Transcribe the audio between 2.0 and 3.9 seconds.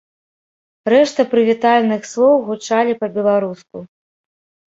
слоў гучалі па-беларуску.